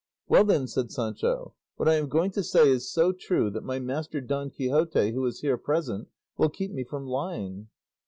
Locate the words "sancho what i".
0.91-1.93